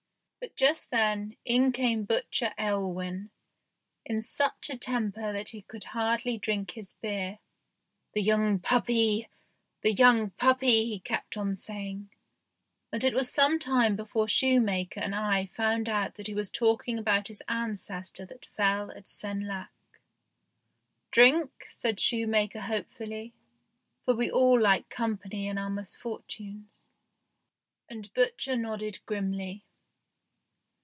But 0.43 0.55
just 0.55 0.89
then 0.89 1.37
in 1.45 1.71
came 1.71 2.03
butcher 2.03 2.45
10 2.45 2.47
THE 2.47 2.47
GHOST 2.47 2.55
SHIP 2.55 2.57
Aylwin 2.65 3.29
in 4.05 4.21
such 4.23 4.69
a 4.71 4.77
temper 4.77 5.31
that 5.31 5.49
he 5.49 5.61
could 5.61 5.83
hardly 5.83 6.39
drink 6.39 6.71
his 6.71 6.93
beer." 6.93 7.37
The 8.13 8.23
young 8.23 8.57
puppy! 8.57 9.29
the 9.81 9.91
young 9.91 10.31
puppy!" 10.31 10.85
he 10.89 10.99
kept 10.99 11.37
on 11.37 11.55
saying; 11.55 12.09
and 12.91 13.03
it 13.03 13.13
was 13.13 13.31
some 13.31 13.59
time 13.59 13.95
before 13.95 14.27
shoemaker 14.27 14.99
and 14.99 15.13
I 15.15 15.45
found 15.45 15.87
out 15.87 16.15
that 16.15 16.25
he 16.25 16.33
was 16.33 16.49
talking 16.49 16.97
about 16.97 17.27
his 17.27 17.43
ancestor 17.47 18.25
that 18.25 18.47
fell 18.47 18.89
at 18.97 19.05
Senlac." 19.07 19.69
Drink?" 21.11 21.67
said 21.69 21.99
shoemaker 21.99 22.61
hopefully, 22.61 23.35
for 24.05 24.15
we 24.15 24.29
all 24.31 24.59
like 24.59 24.89
company 24.89 25.47
in 25.47 25.59
our 25.59 25.69
misfortunes, 25.69 26.87
and 27.87 28.11
butcher 28.15 28.57
nodded 28.57 29.05
grimly. 29.05 29.65